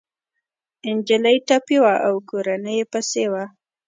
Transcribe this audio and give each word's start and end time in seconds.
انجلۍ 0.89 1.37
ټپي 1.47 1.77
وه 1.83 1.93
او 2.07 2.15
کورنۍ 2.29 2.73
يې 2.79 2.85
پسې 2.91 3.25
وه 3.31 3.43